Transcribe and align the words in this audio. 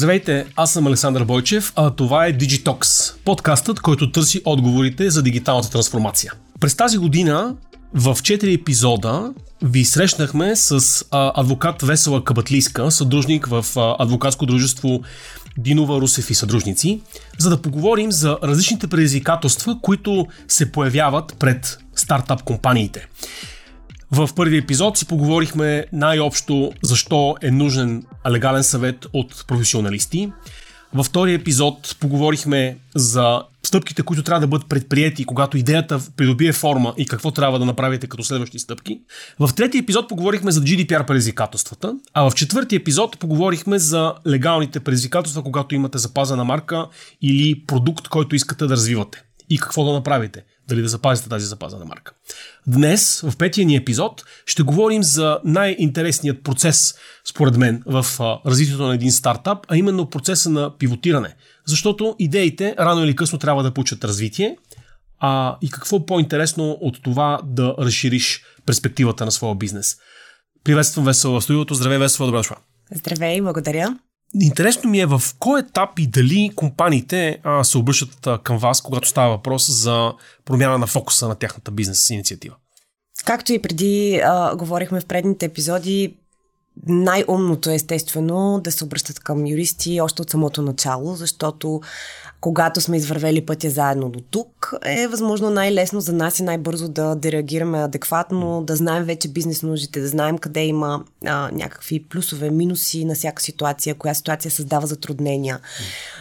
Здравейте, 0.00 0.46
аз 0.56 0.72
съм 0.72 0.86
Александър 0.86 1.24
Бойчев, 1.24 1.72
а 1.76 1.90
това 1.90 2.26
е 2.26 2.38
Digitox, 2.38 3.14
подкастът, 3.24 3.80
който 3.80 4.12
търси 4.12 4.42
отговорите 4.44 5.10
за 5.10 5.22
дигиталната 5.22 5.70
трансформация. 5.70 6.32
През 6.60 6.76
тази 6.76 6.98
година 6.98 7.56
в 7.94 8.14
4 8.14 8.60
епизода 8.60 9.32
ви 9.62 9.84
срещнахме 9.84 10.56
с 10.56 11.04
а, 11.10 11.32
адвокат 11.40 11.82
Весела 11.82 12.24
Кабатлийска, 12.24 12.90
съдружник 12.90 13.46
в 13.46 13.66
а, 13.76 13.96
адвокатско 13.98 14.46
дружество 14.46 15.00
Динова 15.58 16.00
Русев 16.00 16.30
и 16.30 16.34
съдружници, 16.34 17.00
за 17.38 17.50
да 17.50 17.62
поговорим 17.62 18.12
за 18.12 18.38
различните 18.42 18.86
предизвикателства, 18.86 19.78
които 19.82 20.26
се 20.48 20.72
появяват 20.72 21.36
пред 21.38 21.78
стартап 21.94 22.42
компаниите. 22.42 23.06
В 24.12 24.30
първи 24.36 24.58
епизод 24.58 24.98
си 24.98 25.06
поговорихме 25.06 25.86
най-общо 25.92 26.72
защо 26.82 27.36
е 27.42 27.50
нужен 27.50 28.04
легален 28.30 28.64
съвет 28.64 29.06
от 29.12 29.44
професионалисти. 29.48 30.32
Във 30.94 31.06
втория 31.06 31.34
епизод 31.34 31.96
поговорихме 32.00 32.78
за 32.96 33.42
стъпките, 33.62 34.02
които 34.02 34.22
трябва 34.22 34.40
да 34.40 34.46
бъдат 34.46 34.68
предприяти, 34.68 35.24
когато 35.24 35.58
идеята 35.58 36.00
придобие 36.16 36.52
форма 36.52 36.94
и 36.98 37.06
какво 37.06 37.30
трябва 37.30 37.58
да 37.58 37.64
направите 37.64 38.06
като 38.06 38.24
следващи 38.24 38.58
стъпки. 38.58 39.00
В 39.38 39.50
третия 39.56 39.80
епизод 39.80 40.08
поговорихме 40.08 40.50
за 40.50 40.60
GDPR 40.60 41.06
предизвикателствата, 41.06 41.94
а 42.14 42.30
в 42.30 42.34
четвъртия 42.34 42.76
епизод 42.76 43.18
поговорихме 43.18 43.78
за 43.78 44.14
легалните 44.26 44.80
предизвикателства, 44.80 45.42
когато 45.42 45.74
имате 45.74 45.98
запазена 45.98 46.44
марка 46.44 46.86
или 47.22 47.64
продукт, 47.66 48.08
който 48.08 48.36
искате 48.36 48.64
да 48.66 48.74
развивате 48.74 49.22
и 49.50 49.58
какво 49.58 49.84
да 49.84 49.92
направите 49.92 50.44
дали 50.68 50.82
да 50.82 50.88
запазите 50.88 51.28
тази 51.28 51.46
запазена 51.46 51.84
марка. 51.84 52.12
Днес, 52.66 53.20
в 53.20 53.36
петия 53.36 53.66
ни 53.66 53.76
епизод, 53.76 54.24
ще 54.46 54.62
говорим 54.62 55.02
за 55.02 55.38
най-интересният 55.44 56.44
процес, 56.44 56.94
според 57.24 57.56
мен, 57.56 57.82
в 57.86 58.06
развитието 58.46 58.86
на 58.86 58.94
един 58.94 59.12
стартап, 59.12 59.66
а 59.68 59.76
именно 59.76 60.10
процеса 60.10 60.50
на 60.50 60.78
пивотиране. 60.78 61.34
Защото 61.66 62.16
идеите 62.18 62.74
рано 62.78 63.04
или 63.04 63.16
късно 63.16 63.38
трябва 63.38 63.62
да 63.62 63.74
получат 63.74 64.04
развитие, 64.04 64.56
а 65.20 65.58
и 65.62 65.70
какво 65.70 66.06
по-интересно 66.06 66.78
от 66.80 67.02
това 67.02 67.40
да 67.44 67.74
разшириш 67.78 68.42
перспективата 68.66 69.24
на 69.24 69.30
своя 69.30 69.54
бизнес. 69.54 69.96
Приветствам 70.64 71.04
Весела 71.04 71.40
в 71.40 71.44
студиото. 71.44 71.74
Здравей, 71.74 71.98
Весела, 71.98 72.26
добре 72.26 72.38
дошла. 72.38 72.56
Здравей, 72.94 73.40
благодаря. 73.40 73.96
Интересно 74.34 74.90
ми 74.90 75.00
е 75.00 75.06
в 75.06 75.22
кой 75.38 75.60
етап 75.60 75.98
и 75.98 76.06
дали 76.06 76.50
компаниите 76.56 77.38
а, 77.44 77.64
се 77.64 77.78
обръщат 77.78 78.26
а, 78.26 78.38
към 78.38 78.58
вас, 78.58 78.80
когато 78.80 79.08
става 79.08 79.30
въпрос 79.30 79.70
за 79.70 80.12
промяна 80.44 80.78
на 80.78 80.86
фокуса 80.86 81.28
на 81.28 81.34
тяхната 81.34 81.70
бизнес 81.70 82.10
инициатива. 82.10 82.56
Както 83.24 83.52
и 83.52 83.62
преди 83.62 84.20
а, 84.24 84.56
говорихме 84.56 85.00
в 85.00 85.06
предните 85.06 85.46
епизоди, 85.46 86.16
най-умното 86.86 87.70
е 87.70 87.74
естествено 87.74 88.60
да 88.64 88.72
се 88.72 88.84
обръщат 88.84 89.20
към 89.20 89.46
юристи 89.46 90.00
още 90.00 90.22
от 90.22 90.30
самото 90.30 90.62
начало, 90.62 91.14
защото 91.14 91.80
когато 92.40 92.80
сме 92.80 92.96
извървели 92.96 93.46
пътя 93.46 93.70
заедно 93.70 94.08
до 94.08 94.20
тук, 94.20 94.74
е 94.84 95.08
възможно 95.08 95.50
най-лесно 95.50 96.00
за 96.00 96.12
нас 96.12 96.38
и 96.38 96.42
най-бързо 96.42 96.88
да, 96.88 97.14
да 97.14 97.32
реагираме 97.32 97.78
адекватно, 97.78 98.62
да 98.64 98.76
знаем 98.76 99.04
вече 99.04 99.28
бизнес 99.28 99.62
нуждите, 99.62 100.00
да 100.00 100.08
знаем 100.08 100.38
къде 100.38 100.64
има 100.64 101.04
а, 101.26 101.50
някакви 101.52 102.04
плюсове, 102.04 102.50
минуси 102.50 103.04
на 103.04 103.14
всяка 103.14 103.42
ситуация, 103.42 103.94
коя 103.94 104.14
ситуация 104.14 104.50
създава 104.50 104.86
затруднения 104.86 105.60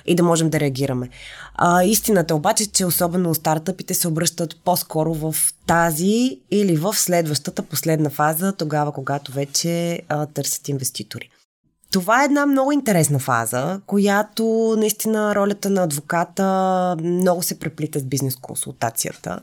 и 0.10 0.16
да 0.16 0.24
можем 0.24 0.50
да 0.50 0.60
реагираме. 0.60 1.10
А, 1.56 1.84
истината 1.84 2.36
обаче, 2.36 2.72
че 2.72 2.86
особено 2.86 3.36
стартъпите 3.36 3.94
се 3.94 4.08
обръщат 4.08 4.56
по-скоро 4.64 5.14
в 5.14 5.36
тази 5.68 6.40
или 6.52 6.76
в 6.78 6.94
следващата 6.94 7.62
последна 7.62 8.10
фаза, 8.10 8.54
тогава 8.58 8.92
когато 8.92 9.32
вече 9.32 10.02
а, 10.10 10.26
търсят 10.26 10.70
инвеститори. 10.70 11.30
Това 11.92 12.22
е 12.22 12.26
една 12.26 12.46
много 12.46 12.72
интересна 12.72 13.20
фаза, 13.20 13.82
която 13.86 14.76
наистина 14.78 15.36
ролята 15.36 15.70
на 15.70 15.84
адвоката 15.84 16.96
много 17.04 17.44
се 17.44 17.60
преплита 17.60 18.00
с 18.00 18.04
бизнес 18.04 18.36
консултацията. 18.36 19.40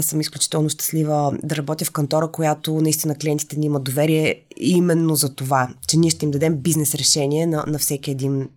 Съм 0.00 0.20
изключително 0.20 0.68
щастлива 0.68 1.32
да 1.42 1.56
работя 1.56 1.84
в 1.84 1.90
кантора, 1.90 2.28
която 2.28 2.80
наистина 2.80 3.14
клиентите 3.14 3.56
ни 3.56 3.66
имат 3.66 3.84
доверие 3.84 4.42
именно 4.56 5.14
за 5.14 5.34
това, 5.34 5.68
че 5.88 5.98
ние 5.98 6.10
ще 6.10 6.24
им 6.24 6.30
дадем 6.30 6.56
бизнес 6.56 6.94
решение 6.94 7.46
на, 7.46 7.64
на 7.66 7.78
всеки 7.78 8.10
един 8.10 8.48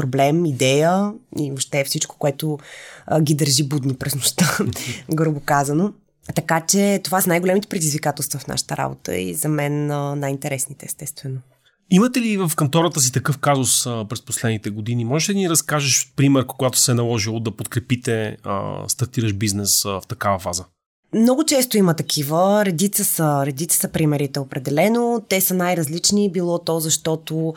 проблем, 0.00 0.44
идея 0.44 1.12
и 1.38 1.50
въобще 1.50 1.84
всичко, 1.84 2.16
което 2.18 2.58
а, 3.06 3.20
ги 3.20 3.34
държи 3.34 3.68
будни 3.68 3.94
през 3.94 4.14
нощта, 4.14 4.58
грубо 5.14 5.40
казано. 5.40 5.92
Така 6.34 6.60
че 6.60 7.00
това 7.04 7.20
са 7.20 7.28
най-големите 7.28 7.68
предизвикателства 7.68 8.38
в 8.38 8.46
нашата 8.46 8.76
работа 8.76 9.16
и 9.16 9.34
за 9.34 9.48
мен 9.48 9.86
най-интересните, 10.20 10.86
естествено. 10.86 11.40
Имате 11.90 12.20
ли 12.20 12.36
в 12.36 12.52
кантората 12.56 13.00
си 13.00 13.12
такъв 13.12 13.38
казус 13.38 13.86
а, 13.86 14.06
през 14.08 14.24
последните 14.24 14.70
години? 14.70 15.04
Можеш 15.04 15.28
ли 15.28 15.32
да 15.32 15.38
ни 15.38 15.50
разкажеш 15.50 16.12
пример, 16.16 16.46
когато 16.46 16.78
се 16.78 16.90
е 16.90 16.94
наложило 16.94 17.40
да 17.40 17.56
подкрепите 17.56 18.36
а, 18.44 18.88
стартираш 18.88 19.32
бизнес 19.32 19.84
а, 19.84 20.00
в 20.00 20.02
такава 20.08 20.38
фаза? 20.38 20.64
Много 21.14 21.44
често 21.44 21.78
има 21.78 21.94
такива. 21.94 22.64
Редица 22.64 23.04
са, 23.04 23.46
редица 23.46 23.78
са 23.78 23.88
примерите 23.88 24.40
определено. 24.40 25.22
Те 25.28 25.40
са 25.40 25.54
най-различни. 25.54 26.32
Било 26.32 26.58
то, 26.58 26.80
защото 26.80 27.54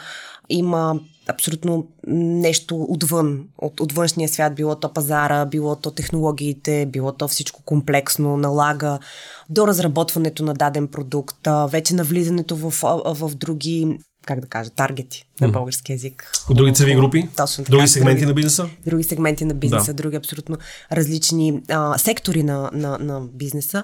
има 0.49 0.99
абсолютно 1.27 1.87
нещо 2.07 2.87
отвън, 2.89 3.43
от, 3.57 3.79
от 3.79 3.91
външния 3.91 4.29
свят, 4.29 4.55
било 4.55 4.75
то 4.75 4.93
пазара, 4.93 5.45
било 5.45 5.75
то 5.75 5.91
технологиите, 5.91 6.85
било 6.85 7.11
то 7.11 7.27
всичко 7.27 7.61
комплексно, 7.65 8.37
налага 8.37 8.99
до 9.49 9.67
разработването 9.67 10.43
на 10.43 10.53
даден 10.53 10.87
продукт, 10.87 11.47
вече 11.69 11.95
навлизането 11.95 12.55
в, 12.55 12.73
в, 13.15 13.35
други 13.35 13.99
как 14.25 14.39
да 14.39 14.47
кажа, 14.47 14.69
таргети 14.69 15.25
на 15.41 15.49
български 15.49 15.91
язик. 15.91 16.31
От 16.49 16.57
други 16.57 16.73
цеви 16.73 16.95
групи? 16.95 17.29
Точно 17.37 17.63
така. 17.63 17.75
Други 17.75 17.87
сегменти 17.87 18.19
други, 18.19 18.25
на 18.25 18.33
бизнеса? 18.33 18.69
Други 18.87 19.03
сегменти 19.03 19.45
на 19.45 19.53
бизнеса, 19.53 19.93
да. 19.93 19.93
други 19.93 20.15
абсолютно 20.15 20.57
различни 20.91 21.61
а, 21.69 21.97
сектори 21.97 22.43
на, 22.43 22.69
на, 22.73 22.97
на 22.97 23.21
бизнеса, 23.21 23.83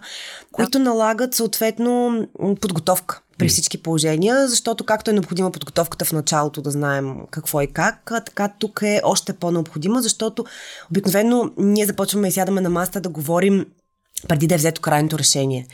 които 0.51 0.79
налагат 0.79 1.35
съответно 1.35 2.27
подготовка 2.61 3.21
при 3.37 3.47
всички 3.47 3.77
положения, 3.77 4.47
защото 4.47 4.83
както 4.83 5.11
е 5.11 5.13
необходима 5.13 5.51
подготовката 5.51 6.05
в 6.05 6.11
началото 6.11 6.61
да 6.61 6.71
знаем 6.71 7.15
какво 7.31 7.61
и 7.61 7.67
как, 7.67 8.11
така 8.25 8.49
тук 8.59 8.79
е 8.83 9.01
още 9.03 9.33
по-необходима, 9.33 10.01
защото 10.01 10.45
обикновено 10.91 11.51
ние 11.57 11.85
започваме 11.85 12.27
и 12.27 12.31
сядаме 12.31 12.61
на 12.61 12.69
маста 12.69 13.01
да 13.01 13.09
говорим 13.09 13.65
преди 14.27 14.47
да 14.47 14.55
е 14.55 14.57
взето 14.57 14.81
крайното 14.81 15.19
решение. 15.19 15.67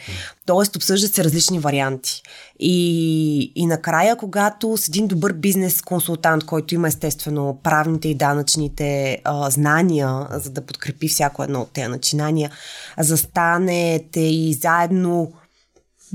Тоест, 0.45 0.75
обсъждат 0.75 1.13
се 1.13 1.23
различни 1.23 1.59
варианти. 1.59 2.21
И, 2.59 3.51
и 3.55 3.65
накрая, 3.65 4.15
когато 4.15 4.77
с 4.77 4.87
един 4.87 5.07
добър 5.07 5.33
бизнес 5.33 5.81
консултант, 5.81 6.45
който 6.45 6.75
има 6.75 6.87
естествено 6.87 7.59
правните 7.63 8.07
и 8.07 8.15
данъчните 8.15 9.17
а, 9.23 9.49
знания, 9.49 10.27
за 10.31 10.49
да 10.49 10.61
подкрепи 10.61 11.07
всяко 11.07 11.43
едно 11.43 11.61
от 11.61 11.71
тези 11.73 11.87
начинания, 11.87 12.51
застанете 12.97 14.19
и 14.19 14.53
заедно 14.53 15.31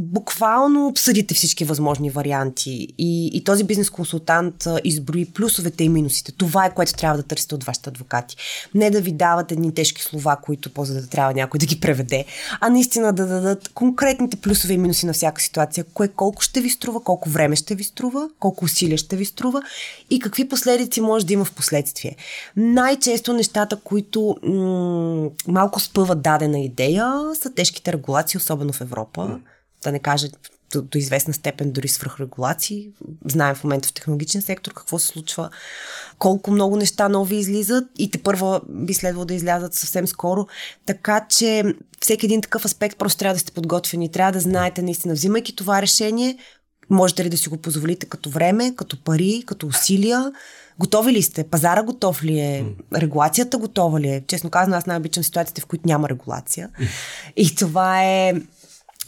буквално 0.01 0.87
обсъдите 0.87 1.35
всички 1.35 1.65
възможни 1.65 2.11
варианти 2.11 2.89
и, 2.99 3.31
и 3.33 3.45
този 3.45 3.65
бизнес 3.65 3.91
консултант 3.91 4.67
изброи 4.85 5.25
плюсовете 5.25 5.85
и 5.85 5.89
минусите. 5.89 6.33
Това 6.33 6.67
е 6.67 6.75
което 6.75 6.93
трябва 6.93 7.17
да 7.17 7.23
търсите 7.23 7.55
от 7.55 7.65
вашите 7.65 7.91
адвокати. 7.91 8.37
Не 8.75 8.91
да 8.91 9.01
ви 9.01 9.13
дават 9.13 9.53
едни 9.53 9.75
тежки 9.75 10.03
слова, 10.03 10.37
които 10.37 10.71
после 10.71 10.95
да 10.95 11.07
трябва 11.07 11.35
някой 11.35 11.59
да 11.59 11.67
ги 11.67 11.81
преведе, 11.81 12.25
а 12.61 12.69
наистина 12.69 13.13
да 13.13 13.27
дадат 13.27 13.69
конкретните 13.69 14.37
плюсове 14.37 14.75
и 14.75 14.79
минуси 14.79 15.07
на 15.07 15.13
всяка 15.13 15.43
ситуация. 15.43 15.85
Кое 15.95 16.09
колко 16.09 16.43
ще 16.43 16.61
ви 16.61 16.71
струва, 16.71 17.01
колко 17.01 17.29
време 17.29 17.57
ще 17.57 17.75
ви 17.75 17.85
струва, 17.85 18.29
колко 18.39 18.65
усилия 18.65 18.99
ще 18.99 19.17
ви 19.17 19.25
струва 19.25 19.63
и 20.11 20.21
какви 20.21 20.49
последици 20.49 21.01
може 21.01 21.27
да 21.27 21.33
има 21.33 21.45
в 21.45 21.53
последствие. 21.53 22.17
Най-често 22.57 23.33
нещата, 23.33 23.77
които 23.77 24.37
м- 24.43 25.31
малко 25.49 25.81
спъват 25.81 26.23
дадена 26.23 26.59
идея, 26.59 27.13
са 27.35 27.51
тежките 27.55 27.93
регулации, 27.93 28.39
особено 28.39 28.73
в 28.73 28.81
Европа 28.81 29.41
да 29.83 29.93
не 29.93 29.99
кажа 29.99 30.29
до, 30.73 30.83
до 30.83 30.99
известна 30.99 31.35
степен 31.35 31.73
дори 31.73 31.89
свръхрегулации. 31.89 32.89
Знаем 33.25 33.55
в 33.55 33.65
момента 33.65 33.89
в 33.89 33.93
технологичен 33.93 34.43
сектор 34.43 34.75
какво 34.75 34.99
се 34.99 35.07
случва, 35.07 35.51
колко 36.19 36.51
много 36.51 36.77
неща 36.77 37.09
нови 37.09 37.37
излизат 37.37 37.85
и 37.99 38.11
те 38.11 38.19
първа 38.19 38.61
би 38.69 38.95
следвало 38.95 39.25
да 39.25 39.35
излязат 39.35 39.75
съвсем 39.75 40.07
скоро. 40.07 40.47
Така 40.87 41.27
че 41.29 41.65
всеки 42.01 42.27
един 42.27 42.43
такъв 42.43 42.65
аспект 42.65 42.99
просто 42.99 43.19
трябва 43.19 43.35
да 43.35 43.41
сте 43.41 43.53
подготвени. 43.53 44.13
Трябва 44.13 44.33
да 44.33 44.41
знаете 44.41 44.83
наистина, 44.83 45.15
взимайки 45.15 45.57
това 45.57 45.83
решение, 45.83 46.39
можете 46.91 47.25
ли 47.25 47.29
да 47.29 47.37
си 47.37 47.49
го 47.49 47.57
позволите 47.57 48.07
като 48.07 48.31
време, 48.31 48.75
като 48.77 49.05
пари, 49.05 49.43
като 49.47 49.67
усилия. 49.67 50.33
Готови 50.79 51.13
ли 51.13 51.23
сте? 51.23 51.45
Пазара 51.45 51.83
готов 51.83 52.25
ли 52.25 52.39
е? 52.39 52.65
Регулацията 52.95 53.59
готова 53.59 54.01
ли 54.01 54.09
е? 54.09 54.23
Честно 54.27 54.51
казано, 54.51 54.77
аз 54.77 54.87
най-обичам 54.87 55.25
ситуациите, 55.25 55.61
в 55.61 55.67
които 55.67 55.89
няма 55.89 56.09
регулация. 56.09 56.71
И 57.37 57.55
това 57.55 58.05
е 58.05 58.35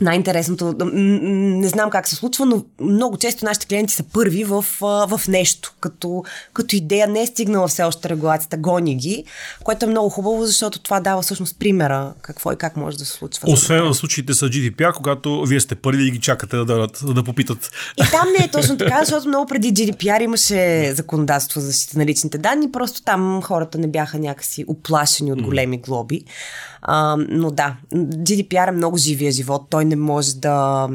най-интересното, 0.00 0.74
не 0.92 1.68
знам 1.68 1.90
как 1.90 2.08
се 2.08 2.14
случва, 2.14 2.46
но 2.46 2.64
много 2.80 3.16
често 3.16 3.44
нашите 3.44 3.66
клиенти 3.66 3.94
са 3.94 4.02
първи 4.02 4.44
в, 4.44 4.64
в 4.80 5.20
нещо, 5.28 5.74
като, 5.80 6.24
като 6.52 6.76
идея 6.76 7.08
не 7.08 7.22
е 7.22 7.26
стигнала 7.26 7.68
все 7.68 7.82
още 7.82 8.08
регулацията, 8.08 8.56
гони 8.56 8.96
ги, 8.96 9.24
което 9.64 9.86
е 9.86 9.88
много 9.88 10.08
хубаво, 10.08 10.46
защото 10.46 10.78
това 10.78 11.00
дава 11.00 11.22
всъщност 11.22 11.58
примера 11.58 12.12
какво 12.22 12.52
и 12.52 12.56
как 12.56 12.76
може 12.76 12.98
да 12.98 13.04
се 13.04 13.12
случва. 13.12 13.52
Освен 13.52 13.84
в 13.84 13.94
случаите 13.94 14.34
с 14.34 14.48
GDPR, 14.48 14.92
когато 14.92 15.44
вие 15.44 15.60
сте 15.60 15.74
първи 15.74 16.08
и 16.08 16.10
ги 16.10 16.20
чакате 16.20 16.56
да 16.56 16.64
дадат, 16.64 17.00
да 17.04 17.24
попитат. 17.24 17.70
И 17.96 18.10
там 18.10 18.28
не 18.38 18.44
е 18.44 18.50
точно 18.50 18.76
така, 18.76 18.98
защото 19.04 19.28
много 19.28 19.46
преди 19.46 19.74
GDPR 19.74 20.22
имаше 20.22 20.92
законодателство 20.94 21.60
за 21.60 21.66
защита 21.66 21.98
на 21.98 22.06
личните 22.06 22.38
данни, 22.38 22.72
просто 22.72 23.02
там 23.02 23.42
хората 23.42 23.78
не 23.78 23.86
бяха 23.86 24.18
някакси 24.18 24.64
оплашени 24.68 25.32
от 25.32 25.42
големи 25.42 25.78
глоби. 25.78 26.24
А, 26.82 27.16
но 27.28 27.50
да, 27.50 27.76
GDPR 27.94 28.68
е 28.68 28.72
много 28.72 28.96
живия 28.96 29.32
живот. 29.32 29.66
Той 29.70 29.81
не 29.84 29.96
може 29.96 30.34
да, 30.34 30.88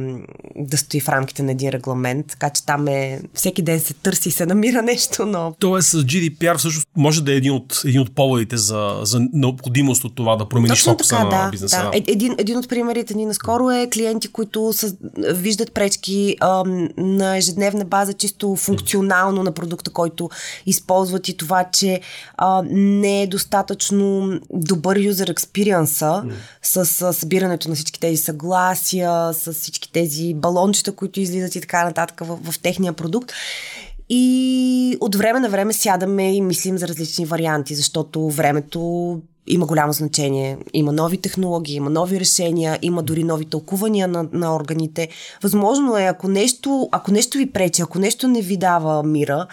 да 0.55 0.77
стои 0.77 0.99
в 0.99 1.09
рамките 1.09 1.43
на 1.43 1.51
един 1.51 1.69
регламент, 1.69 2.25
така 2.27 2.49
че 2.49 2.65
там 2.65 2.87
е 2.87 3.21
всеки 3.33 3.61
ден 3.61 3.79
се 3.79 3.93
търси 3.93 4.29
и 4.29 4.31
се 4.31 4.45
намира 4.45 4.81
нещо 4.81 5.25
но... 5.25 5.55
Тоест 5.59 5.89
с 5.89 6.03
GDPR 6.03 6.57
всъщност 6.57 6.87
може 6.95 7.23
да 7.23 7.33
е 7.33 7.35
един 7.35 7.51
от, 7.51 7.81
един 7.85 8.01
от 8.01 8.15
поводите 8.15 8.57
за, 8.57 8.99
за 9.03 9.19
необходимост 9.33 10.03
от 10.03 10.15
това 10.15 10.35
да 10.35 10.49
промениш 10.49 10.79
Точно 10.79 10.91
фокуса 10.91 11.15
така, 11.15 11.23
на 11.23 11.43
да, 11.43 11.49
бизнеса. 11.49 11.89
Да. 11.91 11.97
Е, 11.97 12.03
един, 12.07 12.35
един 12.37 12.57
от 12.57 12.69
примерите 12.69 13.13
ни 13.13 13.25
наскоро 13.25 13.71
е 13.71 13.89
клиенти, 13.93 14.27
които 14.27 14.73
са, 14.73 14.95
виждат 15.33 15.73
пречки 15.73 16.35
а, 16.39 16.63
на 16.97 17.37
ежедневна 17.37 17.85
база, 17.85 18.13
чисто 18.13 18.55
функционално 18.55 19.43
на 19.43 19.51
продукта, 19.51 19.91
който 19.91 20.29
използват 20.65 21.27
и 21.27 21.37
това, 21.37 21.63
че 21.63 22.01
а, 22.37 22.63
не 22.69 23.21
е 23.21 23.27
достатъчно 23.27 24.39
добър 24.53 24.97
experience 24.97 25.29
експириенса 25.29 26.23
mm. 26.25 26.31
с, 26.61 26.85
с 26.85 27.13
събирането 27.13 27.69
на 27.69 27.75
всички 27.75 27.99
тези 27.99 28.17
съгласия, 28.77 29.33
с 29.33 29.53
всички 29.53 29.91
тези 29.91 30.33
балончета, 30.33 30.91
които 30.91 31.19
излизат 31.19 31.55
и 31.55 31.61
така 31.61 31.85
нататък 31.85 32.19
в, 32.19 32.51
в 32.51 32.59
техния 32.59 32.93
продукт. 32.93 33.31
И 34.09 34.97
от 34.99 35.15
време 35.15 35.39
на 35.39 35.49
време 35.49 35.73
сядаме 35.73 36.35
и 36.35 36.41
мислим 36.41 36.77
за 36.77 36.87
различни 36.87 37.25
варианти, 37.25 37.75
защото 37.75 38.29
времето 38.29 39.21
има 39.47 39.65
голямо 39.65 39.93
значение. 39.93 40.57
Има 40.73 40.91
нови 40.91 41.17
технологии, 41.17 41.75
има 41.75 41.89
нови 41.89 42.19
решения, 42.19 42.79
има 42.81 43.03
дори 43.03 43.23
нови 43.23 43.45
тълкувания 43.45 44.07
на, 44.07 44.27
на 44.31 44.55
органите. 44.55 45.09
Възможно 45.43 45.97
е, 45.97 46.03
ако 46.03 46.27
нещо, 46.27 46.89
ако 46.91 47.11
нещо 47.11 47.37
ви 47.37 47.51
пречи, 47.51 47.81
ако 47.81 47.99
нещо 47.99 48.27
не 48.27 48.41
ви 48.41 48.57
дава 48.57 49.03
мира, 49.03 49.47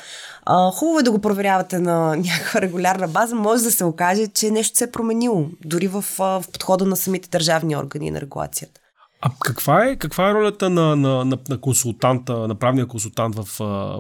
а, 0.45 0.71
хубаво 0.71 0.99
е 0.99 1.03
да 1.03 1.11
го 1.11 1.19
проверявате 1.19 1.79
на 1.79 2.17
някаква 2.17 2.61
регулярна 2.61 3.09
база. 3.09 3.35
Може 3.35 3.63
да 3.63 3.73
се 3.73 3.85
окаже, 3.85 4.27
че 4.27 4.51
нещо 4.51 4.79
се 4.79 4.85
е 4.85 4.91
променило, 4.91 5.47
дори 5.65 5.89
в, 5.89 6.05
в 6.19 6.45
подхода 6.53 6.85
на 6.85 6.97
самите 6.97 7.29
държавни 7.29 7.77
органи 7.77 8.11
на 8.11 8.21
регулацията. 8.21 8.84
А 9.27 9.31
каква 9.41 9.85
е, 9.85 9.97
каква 9.97 10.31
е 10.31 10.35
ролята 10.35 10.71
на, 10.71 10.97
на, 10.97 11.25
на, 11.25 11.39
на 11.49 11.61
консултанта, 11.61 12.33
на 12.49 12.55
правния 12.55 12.87
консултант 12.87 13.35
в, 13.35 13.49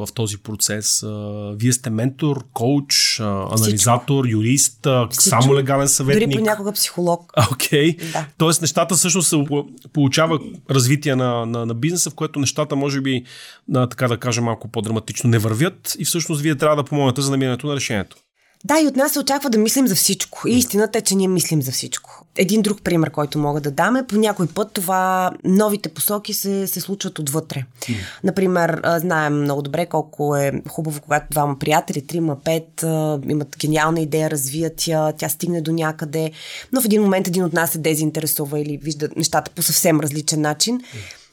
в 0.06 0.08
този 0.14 0.38
процес? 0.38 1.04
Вие 1.52 1.72
сте 1.72 1.90
ментор, 1.90 2.44
коуч, 2.52 3.20
анализатор, 3.20 4.24
юрист, 4.26 4.86
Всичко. 5.10 5.28
само 5.28 5.54
легален 5.54 5.88
съветник? 5.88 6.28
Дори 6.28 6.38
понякога 6.38 6.72
психолог. 6.72 7.32
Окей. 7.52 7.96
Okay. 7.96 8.12
Да. 8.12 8.26
Тоест 8.38 8.60
нещата 8.60 8.94
всъщност 8.94 9.28
се 9.28 9.44
получава 9.92 10.38
развитие 10.70 11.16
на, 11.16 11.46
на, 11.46 11.66
на 11.66 11.74
бизнеса, 11.74 12.10
в 12.10 12.14
което 12.14 12.40
нещата 12.40 12.76
може 12.76 13.00
би, 13.00 13.24
на, 13.68 13.88
така 13.88 14.08
да 14.08 14.16
кажем, 14.16 14.44
малко 14.44 14.68
по-драматично 14.68 15.30
не 15.30 15.38
вървят 15.38 15.96
и 15.98 16.04
всъщност 16.04 16.40
вие 16.40 16.56
трябва 16.56 16.76
да 16.76 16.84
помогнете 16.84 17.20
за 17.20 17.30
намирането 17.30 17.66
на 17.66 17.74
решението. 17.74 18.16
Да, 18.64 18.80
и 18.80 18.86
от 18.86 18.96
нас 18.96 19.12
се 19.12 19.18
очаква 19.18 19.50
да 19.50 19.58
мислим 19.58 19.88
за 19.88 19.94
всичко. 19.94 20.48
И 20.48 20.52
истината 20.52 20.98
е, 20.98 21.02
че 21.02 21.14
ние 21.14 21.28
мислим 21.28 21.62
за 21.62 21.72
всичко. 21.72 22.26
Един 22.36 22.62
друг 22.62 22.82
пример, 22.82 23.10
който 23.10 23.38
мога 23.38 23.60
да 23.60 23.70
дам 23.70 23.96
е 23.96 24.06
по 24.06 24.16
някой 24.16 24.46
път 24.46 24.72
това 24.72 25.32
новите 25.44 25.88
посоки 25.88 26.34
се, 26.34 26.66
се 26.66 26.80
случват 26.80 27.18
отвътре. 27.18 27.64
Mm. 27.80 27.94
Например, 28.24 28.80
знаем 28.98 29.40
много 29.42 29.62
добре 29.62 29.86
колко 29.86 30.36
е 30.36 30.52
хубаво, 30.68 31.00
когато 31.00 31.26
двама 31.30 31.58
приятели, 31.58 32.06
трима, 32.06 32.36
пет, 32.44 32.84
имат 33.28 33.56
гениална 33.58 34.00
идея, 34.00 34.30
развият 34.30 34.88
я, 34.88 35.12
тя 35.12 35.28
стигне 35.28 35.60
до 35.60 35.72
някъде, 35.72 36.30
но 36.72 36.80
в 36.80 36.84
един 36.84 37.02
момент 37.02 37.28
един 37.28 37.44
от 37.44 37.52
нас 37.52 37.70
се 37.70 37.78
дезинтересува 37.78 38.60
или 38.60 38.76
вижда 38.82 39.08
нещата 39.16 39.50
по 39.50 39.62
съвсем 39.62 40.00
различен 40.00 40.40
начин 40.40 40.80
mm. 40.80 40.84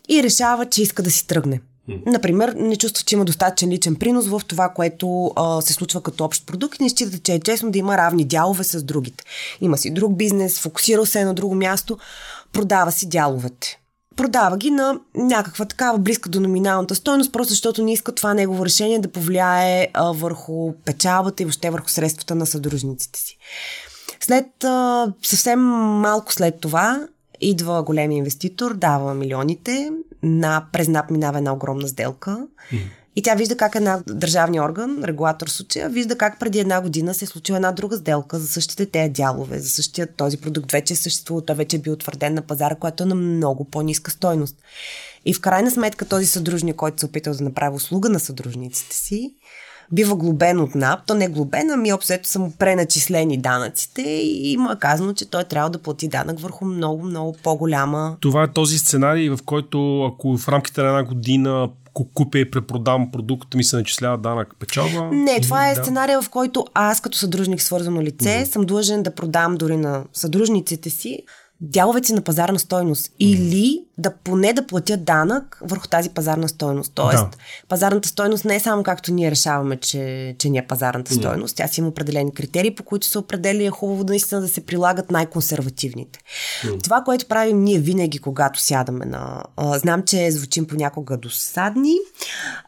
и 0.09 0.23
решава, 0.23 0.65
че 0.65 0.81
иска 0.81 1.03
да 1.03 1.11
си 1.11 1.27
тръгне. 1.27 1.61
Например, 2.05 2.53
не 2.57 2.75
чувства, 2.75 3.03
че 3.05 3.15
има 3.15 3.25
достатъчен 3.25 3.69
личен 3.69 3.95
принос 3.95 4.27
в 4.27 4.41
това, 4.47 4.69
което 4.69 5.31
а, 5.35 5.61
се 5.61 5.73
случва 5.73 6.01
като 6.01 6.23
общ 6.25 6.45
продукт 6.45 6.79
и 6.79 6.83
не 6.83 6.89
считате, 6.89 7.19
че 7.19 7.33
е 7.33 7.39
честно 7.39 7.71
да 7.71 7.77
има 7.77 7.97
равни 7.97 8.25
дялове 8.25 8.63
с 8.63 8.83
другите. 8.83 9.23
Има 9.61 9.77
си 9.77 9.93
друг 9.93 10.17
бизнес, 10.17 10.59
фокусирал 10.59 11.05
се 11.05 11.25
на 11.25 11.33
друго 11.33 11.55
място, 11.55 11.97
продава 12.53 12.91
си 12.91 13.09
дяловете. 13.09 13.77
Продава 14.15 14.57
ги 14.57 14.71
на 14.71 14.99
някаква 15.15 15.65
такава 15.65 15.97
близка 15.97 16.29
до 16.29 16.39
номиналната 16.39 16.95
стойност, 16.95 17.31
просто 17.31 17.49
защото 17.49 17.83
не 17.83 17.93
иска 17.93 18.11
това 18.11 18.33
негово 18.33 18.65
решение 18.65 18.99
да 18.99 19.11
повлияе 19.11 19.87
а, 19.93 20.11
върху 20.11 20.73
печалбата 20.85 21.43
и 21.43 21.45
въобще 21.45 21.69
върху 21.69 21.89
средствата 21.89 22.35
на 22.35 22.45
съдружниците 22.45 23.19
си. 23.19 23.37
След 24.19 24.63
а, 24.63 25.13
съвсем 25.23 25.59
малко 25.59 26.33
след 26.33 26.61
това 26.61 27.07
идва 27.41 27.83
големи 27.83 28.17
инвеститор, 28.17 28.73
дава 28.73 29.13
милионите, 29.13 29.91
на, 30.23 30.65
през 30.71 30.87
НАП 30.87 31.11
минава 31.11 31.37
една 31.37 31.53
огромна 31.53 31.87
сделка. 31.87 32.47
Mm. 32.73 32.77
И 33.15 33.21
тя 33.21 33.35
вижда 33.35 33.57
как 33.57 33.75
една 33.75 34.01
държавния 34.07 34.63
орган, 34.63 35.03
регулатор 35.03 35.49
в 35.49 35.51
случая, 35.51 35.89
вижда 35.89 36.17
как 36.17 36.39
преди 36.39 36.59
една 36.59 36.81
година 36.81 37.13
се 37.13 37.25
е 37.25 37.27
случила 37.27 37.55
една 37.55 37.71
друга 37.71 37.97
сделка 37.97 38.39
за 38.39 38.47
същите 38.47 38.85
тези 38.85 39.09
дялове, 39.09 39.59
за 39.59 39.69
същия 39.69 40.07
този 40.07 40.37
продукт 40.37 40.71
вече 40.71 40.93
е 40.93 40.97
съществува, 40.97 41.45
той 41.45 41.55
вече 41.55 41.75
е 41.75 41.79
бил 41.79 41.93
утвърден 41.93 42.33
на 42.33 42.41
пазара, 42.41 42.75
което 42.75 43.03
е 43.03 43.05
на 43.05 43.15
много 43.15 43.65
по-ниска 43.65 44.11
стойност. 44.11 44.55
И 45.25 45.33
в 45.33 45.41
крайна 45.41 45.71
сметка 45.71 46.05
този 46.05 46.25
съдружник, 46.25 46.75
който 46.75 46.99
се 46.99 47.05
е 47.05 47.09
опитал 47.09 47.33
да 47.33 47.43
направи 47.43 47.75
услуга 47.75 48.09
на 48.09 48.19
съдружниците 48.19 48.95
си, 48.95 49.33
бива 49.91 50.15
глобен 50.15 50.59
от 50.59 50.75
НАП. 50.75 50.99
То 51.07 51.13
не 51.13 51.25
е 51.25 51.29
глобен, 51.29 51.71
ами 51.71 51.93
обсето 51.93 52.29
са 52.29 52.39
му 52.39 52.53
преначислени 52.59 53.37
данъците 53.37 54.01
и 54.01 54.51
има 54.51 54.79
казано, 54.79 55.13
че 55.13 55.29
той 55.29 55.43
трябва 55.43 55.69
да 55.69 55.79
плати 55.79 56.07
данък 56.07 56.39
върху 56.39 56.65
много, 56.65 57.03
много 57.03 57.35
по-голяма. 57.43 58.17
Това 58.19 58.43
е 58.43 58.51
този 58.53 58.77
сценарий, 58.77 59.29
в 59.29 59.39
който 59.45 60.03
ако 60.03 60.37
в 60.37 60.47
рамките 60.47 60.81
на 60.81 60.87
една 60.87 61.03
година 61.03 61.69
купя 62.13 62.39
и 62.39 62.51
препродам 62.51 63.11
продукт, 63.11 63.53
ми 63.53 63.63
се 63.63 63.75
начислява 63.75 64.17
данък 64.17 64.55
печалба? 64.59 65.09
Не, 65.11 65.41
това 65.41 65.69
е 65.69 65.75
да. 65.75 65.83
сценария, 65.83 66.21
в 66.21 66.29
който 66.29 66.65
аз 66.73 67.01
като 67.01 67.17
съдружник 67.17 67.61
свързано 67.61 68.01
лице 68.01 68.29
mm-hmm. 68.29 68.51
съм 68.51 68.65
длъжен 68.65 69.03
да 69.03 69.15
продам 69.15 69.55
дори 69.55 69.77
на 69.77 70.03
съдружниците 70.13 70.89
си 70.89 71.19
дяловете 71.61 72.13
на 72.13 72.21
пазарна 72.21 72.59
стойност 72.59 73.07
mm. 73.07 73.13
или 73.19 73.83
да 74.01 74.11
поне 74.11 74.53
да 74.53 74.67
платят 74.67 75.03
данък 75.03 75.59
върху 75.61 75.87
тази 75.87 76.09
пазарна 76.09 76.49
стойност. 76.49 76.91
Тоест, 76.95 77.17
да. 77.17 77.37
пазарната 77.69 78.09
стойност 78.09 78.45
не 78.45 78.55
е 78.55 78.59
само 78.59 78.83
както 78.83 79.13
ние 79.13 79.31
решаваме, 79.31 79.77
че, 79.77 80.35
че 80.37 80.49
не 80.49 80.57
е 80.57 80.67
пазарната 80.67 81.13
стойност. 81.13 81.55
Тя 81.55 81.67
си 81.67 81.79
има 81.79 81.89
определени 81.89 82.33
критерии, 82.33 82.75
по 82.75 82.83
които 82.83 83.07
се 83.07 83.19
определя 83.19 83.63
и 83.63 83.65
е 83.65 83.69
хубаво 83.69 84.03
да 84.03 84.11
наистина 84.11 84.41
да 84.41 84.47
се 84.47 84.65
прилагат 84.65 85.11
най-консервативните. 85.11 86.19
Mm. 86.63 86.83
Това, 86.83 87.01
което 87.01 87.25
правим 87.25 87.63
ние 87.63 87.79
винаги, 87.79 88.19
когато 88.19 88.59
сядаме 88.59 89.05
на... 89.05 89.43
А, 89.57 89.79
знам, 89.79 90.03
че 90.03 90.31
звучим 90.31 90.67
понякога 90.67 91.17
досадни 91.17 91.95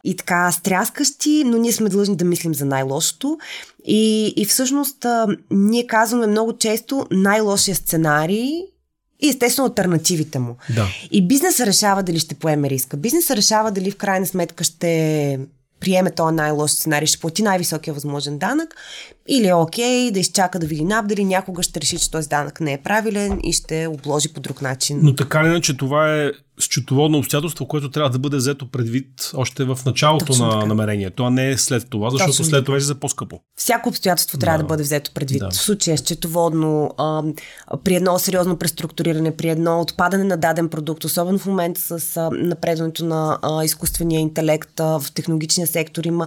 и 0.04 0.16
така 0.16 0.52
стряскащи, 0.52 1.44
но 1.46 1.58
ние 1.58 1.72
сме 1.72 1.88
длъжни 1.88 2.16
да 2.16 2.24
мислим 2.24 2.54
за 2.54 2.64
най-лошото. 2.64 3.38
И, 3.84 4.34
и 4.36 4.44
всъщност 4.44 5.04
а, 5.04 5.26
ние 5.50 5.86
казваме 5.86 6.26
много 6.26 6.58
често 6.58 7.06
най-лошия 7.10 7.74
сценарий 7.74 8.50
и 9.24 9.28
естествено 9.28 9.68
альтернативите 9.68 10.38
му. 10.38 10.56
Да. 10.74 10.88
И 11.10 11.26
бизнесът 11.26 11.66
решава 11.66 12.02
дали 12.02 12.18
ще 12.18 12.34
поеме 12.34 12.70
риска. 12.70 12.96
Бизнесът 12.96 13.36
решава 13.36 13.72
дали 13.72 13.90
в 13.90 13.96
крайна 13.96 14.26
сметка 14.26 14.64
ще 14.64 15.38
приеме 15.80 16.10
този 16.10 16.34
най-лош 16.34 16.70
сценарий, 16.70 17.06
ще 17.06 17.18
плати 17.18 17.42
най-високия 17.42 17.94
възможен 17.94 18.38
данък 18.38 18.74
или 19.28 19.46
е 19.46 19.54
окей 19.54 20.10
да 20.10 20.20
изчака 20.20 20.58
да 20.58 20.66
види 20.66 20.84
НАП, 20.84 21.06
дали 21.06 21.24
някога 21.24 21.62
ще 21.62 21.80
реши, 21.80 21.98
че 21.98 22.10
този 22.10 22.28
данък 22.28 22.60
не 22.60 22.72
е 22.72 22.78
правилен 22.78 23.40
и 23.42 23.52
ще 23.52 23.86
обложи 23.86 24.32
по 24.32 24.40
друг 24.40 24.62
начин. 24.62 25.00
Но 25.02 25.14
така 25.14 25.44
ли 25.44 25.48
иначе 25.48 25.76
това 25.76 26.14
е 26.14 26.30
счетоводно 26.60 27.18
обстоятелство, 27.18 27.68
което 27.68 27.90
трябва 27.90 28.10
да 28.10 28.18
бъде 28.18 28.36
взето 28.36 28.70
предвид 28.70 29.30
още 29.34 29.64
в 29.64 29.78
началото 29.86 30.26
Точно 30.26 30.46
на 30.46 30.52
така. 30.52 30.66
намерението, 30.66 31.24
а 31.24 31.30
не 31.30 31.58
след 31.58 31.90
това, 31.90 32.10
защото 32.10 32.30
Точно 32.30 32.44
след 32.44 32.64
това 32.64 32.76
е 32.76 32.80
за 32.80 32.94
по-скъпо. 32.94 33.40
Всяко 33.56 33.88
обстоятелство 33.88 34.38
трябва 34.38 34.58
да, 34.58 34.64
да 34.64 34.68
бъде 34.68 34.82
взето 34.82 35.10
предвид. 35.14 35.38
Да. 35.38 35.50
В 35.50 35.56
случая 35.56 35.98
счетоводно, 35.98 36.90
а, 36.98 37.22
при 37.84 37.94
едно 37.94 38.18
сериозно 38.18 38.56
преструктуриране, 38.56 39.36
при 39.36 39.48
едно 39.48 39.80
отпадане 39.80 40.24
на 40.24 40.36
даден 40.36 40.68
продукт, 40.68 41.04
особено 41.04 41.38
в 41.38 41.46
момента 41.46 41.80
с 41.80 42.16
а, 42.16 42.30
напредването 42.32 43.04
на 43.04 43.38
а, 43.42 43.64
изкуствения 43.64 44.20
интелект 44.20 44.80
а, 44.80 45.00
в 45.00 45.12
технологичния 45.12 45.66
сектор, 45.66 46.04
има 46.04 46.26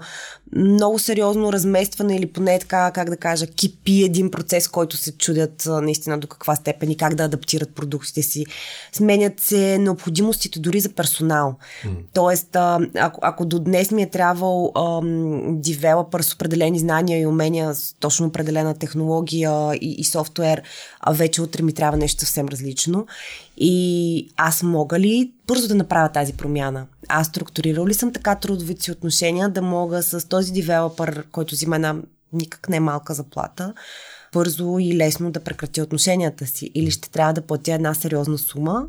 много 0.56 1.00
сериозно 1.00 1.54
разместване 1.54 2.16
или 2.16 2.26
поне 2.26 2.60
така 2.60 2.92
как 2.92 3.10
да 3.10 3.18
кажа, 3.18 3.48
кипи 3.48 4.04
един 4.04 4.32
процес, 4.32 4.68
който 4.68 4.98
се 4.98 5.18
чудят 5.18 5.68
наистина 5.82 6.20
до 6.20 6.28
каква 6.28 6.56
степен 6.56 6.92
и 6.92 6.98
как 6.98 7.16
да 7.16 7.24
адаптират 7.24 7.76
продуктите 7.76 8.22
си. 8.22 8.46
Сменят 8.92 9.40
се 9.40 9.78
необходимостите 10.18 10.60
дори 10.60 10.80
за 10.80 10.90
персонал. 10.90 11.56
Mm. 11.86 11.96
Тоест, 12.14 12.56
ако, 12.96 13.20
ако 13.24 13.46
до 13.46 13.60
днес 13.60 13.92
ми 13.92 14.02
е 14.02 14.10
трябвал 14.10 14.72
девелопър 15.48 16.22
с 16.22 16.34
определени 16.34 16.80
знания 16.80 17.20
и 17.20 17.26
умения, 17.26 17.76
с 17.76 17.96
точно 18.00 18.28
определена 18.28 18.74
технология 18.74 19.76
и, 19.76 19.96
и 19.98 20.04
софтуер, 20.04 20.62
а 21.00 21.14
вече 21.14 21.42
утре 21.42 21.64
ми 21.64 21.74
трябва 21.74 21.98
нещо 21.98 22.20
съвсем 22.20 22.48
различно. 22.48 23.08
И 23.58 24.30
аз 24.38 24.64
мога 24.64 25.00
ли 25.00 25.32
бързо 25.48 25.68
да 25.68 25.76
направя 25.76 26.10
тази 26.10 26.34
промяна? 26.34 26.88
Аз 27.08 27.28
структурирал 27.28 27.88
ли 27.88 27.94
съм 27.94 28.14
така 28.14 28.36
трудовите 28.36 28.84
си 28.84 28.92
отношения 28.92 29.50
да 29.50 29.62
мога 29.62 30.04
с 30.04 30.28
този 30.28 30.54
девелопър, 30.54 31.26
който 31.32 31.56
взима 31.56 31.76
една 31.76 31.96
никак 32.34 32.70
не 32.70 32.80
малка 32.80 33.14
заплата, 33.14 33.74
бързо 34.34 34.80
и 34.80 34.98
лесно 34.98 35.32
да 35.32 35.40
прекрати 35.40 35.82
отношенията 35.82 36.48
си? 36.48 36.72
Или 36.76 36.92
ще 36.92 37.10
трябва 37.10 37.34
да 37.34 37.42
платя 37.42 37.74
една 37.74 37.94
сериозна 37.94 38.38
сума, 38.38 38.86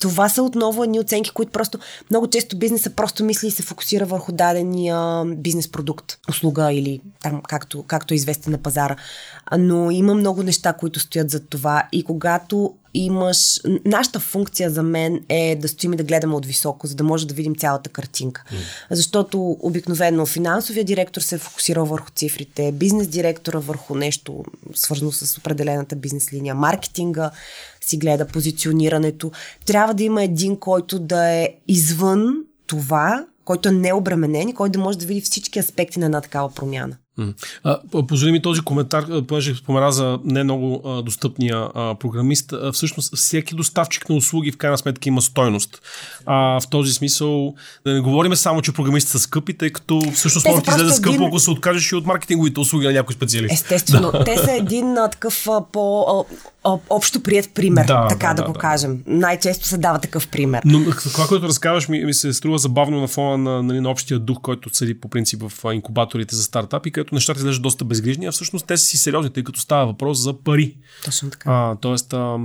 това 0.00 0.28
са 0.28 0.42
отново 0.42 0.84
едни 0.84 1.00
оценки, 1.00 1.30
които 1.30 1.52
просто 1.52 1.78
много 2.10 2.30
често 2.30 2.58
бизнеса 2.58 2.90
просто 2.90 3.24
мисли 3.24 3.48
и 3.48 3.50
се 3.50 3.62
фокусира 3.62 4.06
върху 4.06 4.32
дадения 4.32 5.24
бизнес 5.24 5.68
продукт, 5.68 6.18
услуга 6.28 6.72
или 6.72 7.00
там 7.22 7.42
както, 7.48 7.82
както 7.82 8.14
е 8.14 8.16
известен 8.16 8.52
на 8.52 8.58
пазара. 8.58 8.96
Но 9.58 9.90
има 9.90 10.14
много 10.14 10.42
неща, 10.42 10.72
които 10.72 11.00
стоят 11.00 11.30
за 11.30 11.40
това 11.40 11.88
и 11.92 12.02
когато 12.02 12.74
имаш... 13.04 13.60
Нашата 13.84 14.20
функция 14.20 14.70
за 14.70 14.82
мен 14.82 15.20
е 15.28 15.56
да 15.56 15.68
стоим 15.68 15.92
и 15.92 15.96
да 15.96 16.04
гледаме 16.04 16.34
от 16.34 16.46
високо, 16.46 16.86
за 16.86 16.94
да 16.94 17.04
може 17.04 17.26
да 17.26 17.34
видим 17.34 17.54
цялата 17.54 17.90
картинка. 17.90 18.44
Mm. 18.52 18.56
Защото 18.90 19.56
обикновено 19.60 20.26
финансовия 20.26 20.84
директор 20.84 21.20
се 21.20 21.34
е 21.34 21.38
фокусирал 21.38 21.84
върху 21.84 22.10
цифрите, 22.10 22.72
бизнес 22.72 23.08
директора 23.08 23.58
върху 23.58 23.94
нещо 23.94 24.44
свързано 24.74 25.12
с 25.12 25.38
определената 25.38 25.96
бизнес 25.96 26.32
линия, 26.32 26.54
маркетинга 26.54 27.30
си 27.80 27.96
гледа 27.96 28.26
позиционирането. 28.26 29.32
Трябва 29.66 29.94
да 29.94 30.04
има 30.04 30.22
един, 30.24 30.56
който 30.56 30.98
да 30.98 31.28
е 31.28 31.48
извън 31.68 32.36
това, 32.66 33.24
който 33.44 33.68
е 33.68 33.72
необременен 33.72 34.48
и 34.48 34.54
който 34.54 34.72
да 34.72 34.84
може 34.84 34.98
да 34.98 35.06
види 35.06 35.20
всички 35.20 35.58
аспекти 35.58 35.98
на 35.98 36.06
една 36.06 36.20
такава 36.20 36.54
промяна. 36.54 36.96
Позволи 38.08 38.32
ми 38.32 38.42
този 38.42 38.60
коментар, 38.60 39.06
понеже 39.28 39.54
спомена 39.54 39.92
за 39.92 40.18
не 40.24 40.44
много 40.44 40.82
а, 40.84 41.02
достъпния 41.02 41.68
а, 41.74 41.94
програмист. 41.94 42.52
А, 42.52 42.72
всъщност, 42.72 43.16
всеки 43.16 43.54
доставчик 43.54 44.08
на 44.08 44.14
услуги 44.14 44.52
в 44.52 44.56
крайна 44.56 44.78
сметка 44.78 45.08
има 45.08 45.22
стойност. 45.22 45.82
А, 46.26 46.60
в 46.60 46.68
този 46.70 46.92
смисъл, 46.92 47.54
да 47.86 47.92
не 47.92 48.00
говорим 48.00 48.36
само, 48.36 48.62
че 48.62 48.72
програмистите 48.72 49.12
са 49.12 49.18
скъпи, 49.18 49.58
тъй 49.58 49.70
като 49.70 50.02
всъщност 50.14 50.46
може 50.46 50.62
да 50.62 50.70
излезе 50.70 50.94
скъпо, 50.94 51.14
един... 51.14 51.26
ако 51.26 51.38
се 51.38 51.50
откажеш 51.50 51.92
и 51.92 51.96
от 51.96 52.06
маркетинговите 52.06 52.60
услуги 52.60 52.86
на 52.86 52.92
някой 52.92 53.14
специалист. 53.14 53.52
Естествено, 53.52 54.10
да. 54.12 54.24
те 54.24 54.38
са 54.38 54.52
един 54.52 54.98
а, 54.98 55.08
такъв 55.10 55.48
а, 55.48 55.60
по 55.72 56.06
общо 56.90 57.22
прият 57.22 57.50
пример, 57.54 57.84
да, 57.84 58.06
така 58.08 58.28
да, 58.28 58.34
да, 58.34 58.42
да 58.42 58.46
го 58.46 58.52
да. 58.52 58.58
кажем. 58.58 59.02
Най-често 59.06 59.66
се 59.66 59.78
дава 59.78 59.98
такъв 59.98 60.28
пример. 60.28 60.62
Но 60.64 60.84
това, 60.90 61.26
което 61.26 61.48
разказваш, 61.48 61.88
ми, 61.88 62.04
ми 62.04 62.14
се 62.14 62.32
струва 62.32 62.58
забавно 62.58 63.00
на 63.00 63.08
фона 63.08 63.38
на, 63.38 63.62
нали, 63.62 63.80
на 63.80 63.90
общия 63.90 64.18
дух, 64.18 64.38
който 64.42 64.74
седи 64.74 65.00
по 65.00 65.08
принцип 65.08 65.42
в 65.48 65.72
инкубаторите 65.74 66.36
за 66.36 66.42
стартапи, 66.42 66.90
където 66.90 67.05
нещата 67.14 67.38
изглеждат 67.38 67.62
доста 67.62 67.84
безгрижни, 67.84 68.26
а 68.26 68.32
всъщност 68.32 68.66
те 68.66 68.76
са 68.76 68.84
си 68.84 68.96
сериозни, 68.96 69.32
тъй 69.32 69.44
като 69.44 69.60
става 69.60 69.86
въпрос 69.86 70.18
за 70.18 70.42
пари. 70.42 70.76
Точно 71.04 71.30
така. 71.30 71.50
А, 71.50 71.76
тоест, 71.76 72.12
а, 72.12 72.38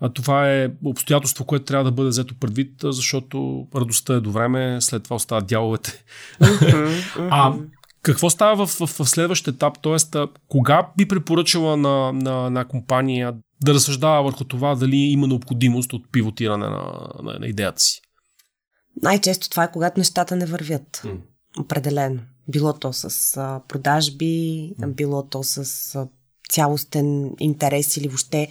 а 0.00 0.08
това 0.08 0.50
е 0.50 0.70
обстоятелство, 0.84 1.44
което 1.44 1.64
трябва 1.64 1.84
да 1.84 1.92
бъде 1.92 2.08
взето 2.08 2.34
предвид, 2.34 2.72
защото 2.84 3.66
радостта 3.74 4.14
е 4.14 4.20
до 4.20 4.32
време, 4.32 4.80
след 4.80 5.02
това 5.02 5.16
остават 5.16 5.46
дяволите. 5.46 6.04
а 7.18 7.54
какво 8.02 8.30
става 8.30 8.66
в, 8.66 8.70
в, 8.70 8.86
в 8.86 9.08
следващ 9.08 9.48
етап? 9.48 9.74
Тоест, 9.82 10.16
кога 10.48 10.88
би 10.96 11.08
препоръчала 11.08 11.76
на, 11.76 12.12
на, 12.12 12.50
на 12.50 12.64
компания 12.64 13.34
да 13.64 13.74
разсъждава 13.74 14.22
върху 14.22 14.44
това 14.44 14.74
дали 14.74 14.96
има 14.96 15.26
необходимост 15.26 15.92
от 15.92 16.12
пивотиране 16.12 16.66
на, 16.66 17.10
на, 17.22 17.38
на 17.40 17.46
идеята 17.46 17.80
си? 17.80 18.00
Най-често 19.02 19.50
това 19.50 19.64
е 19.64 19.72
когато 19.72 20.00
нещата 20.00 20.36
не 20.36 20.46
вървят. 20.46 21.02
Mm. 21.04 21.16
Определено. 21.58 22.20
Било 22.48 22.72
то 22.72 22.92
с 22.92 23.36
а, 23.36 23.60
продажби, 23.68 24.72
mm. 24.80 24.86
било 24.86 25.22
то 25.22 25.42
с 25.42 25.94
а, 25.94 26.06
цялостен 26.50 27.30
интерес 27.40 27.96
или 27.96 28.08
въобще 28.08 28.48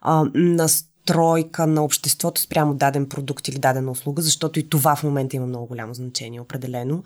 а, 0.00 0.24
настройка 0.34 1.66
на 1.66 1.84
обществото 1.84 2.40
спрямо 2.40 2.74
даден 2.74 3.08
продукт 3.08 3.48
или 3.48 3.58
дадена 3.58 3.90
услуга, 3.90 4.22
защото 4.22 4.58
и 4.58 4.68
това 4.68 4.96
в 4.96 5.02
момента 5.02 5.36
има 5.36 5.46
много 5.46 5.66
голямо 5.66 5.94
значение, 5.94 6.40
определено. 6.40 7.02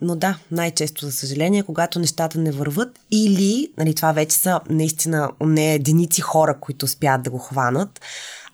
Но 0.00 0.16
да, 0.16 0.38
най-често, 0.50 1.06
за 1.06 1.12
съжаление, 1.12 1.62
когато 1.62 1.98
нещата 1.98 2.38
не 2.38 2.50
върват 2.50 3.00
или, 3.10 3.72
нали, 3.78 3.94
това 3.94 4.12
вече 4.12 4.36
са 4.36 4.60
наистина 4.70 5.30
не 5.40 5.74
единици 5.74 6.20
хора, 6.20 6.58
които 6.60 6.84
успяват 6.84 7.22
да 7.22 7.30
го 7.30 7.38
хванат, 7.38 8.00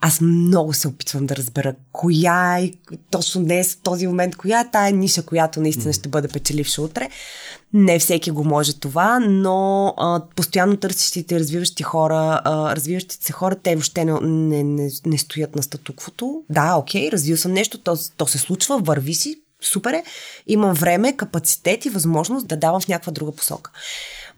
аз 0.00 0.20
много 0.20 0.72
се 0.72 0.88
опитвам 0.88 1.26
да 1.26 1.36
разбера 1.36 1.74
коя 1.92 2.58
е 2.58 2.70
точно 3.10 3.44
днес, 3.44 3.74
в 3.74 3.82
този 3.82 4.06
момент, 4.06 4.36
коя 4.36 4.60
е 4.60 4.70
тая 4.70 4.92
ниша, 4.92 5.22
която 5.22 5.60
наистина 5.60 5.92
ще 5.92 6.08
бъде 6.08 6.28
печеливша 6.28 6.82
утре. 6.82 7.08
Не 7.72 7.98
всеки 7.98 8.30
го 8.30 8.44
може 8.44 8.80
това, 8.80 9.18
но 9.18 9.94
а, 9.96 10.22
постоянно 10.36 10.76
търсещите 10.76 11.40
развиващи 11.40 11.82
хора, 11.82 12.40
а, 12.44 12.76
развиващите 12.76 13.26
се 13.26 13.32
хора, 13.32 13.56
те 13.56 13.74
въобще 13.74 14.04
не, 14.04 14.20
не, 14.22 14.62
не, 14.62 14.90
не 15.06 15.18
стоят 15.18 15.56
на 15.56 15.62
статуквото. 15.62 16.42
Да, 16.50 16.76
окей, 16.76 17.10
развил 17.10 17.36
съм 17.36 17.52
нещо, 17.52 17.78
то, 17.78 17.96
то 18.16 18.26
се 18.26 18.38
случва, 18.38 18.78
върви 18.78 19.14
си, 19.14 19.40
супер 19.62 19.92
е. 19.92 20.04
Имам 20.46 20.74
време, 20.74 21.16
капацитет 21.16 21.84
и 21.84 21.90
възможност 21.90 22.46
да 22.46 22.56
давам 22.56 22.80
в 22.80 22.88
някаква 22.88 23.12
друга 23.12 23.32
посока. 23.32 23.70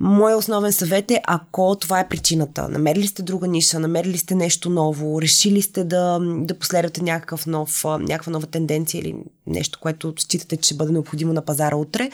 Моя 0.00 0.36
основен 0.36 0.72
съвет 0.72 1.10
е, 1.10 1.20
ако 1.26 1.76
това 1.80 2.00
е 2.00 2.08
причината, 2.08 2.68
намерили 2.68 3.06
сте 3.06 3.22
друга 3.22 3.46
ниша, 3.48 3.80
намерили 3.80 4.18
сте 4.18 4.34
нещо 4.34 4.70
ново, 4.70 5.22
решили 5.22 5.62
сте 5.62 5.84
да, 5.84 6.18
да 6.22 6.58
последвате 6.58 7.02
някакъв 7.02 7.46
нов, 7.46 7.84
някаква 7.84 8.32
нова 8.32 8.46
тенденция 8.46 9.00
или 9.00 9.16
нещо, 9.46 9.78
което 9.82 10.14
считате, 10.18 10.56
че 10.56 10.66
ще 10.66 10.74
бъде 10.74 10.92
необходимо 10.92 11.32
на 11.32 11.44
пазара 11.44 11.76
утре, 11.76 12.10